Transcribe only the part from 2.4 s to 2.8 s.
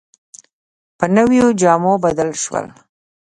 شول.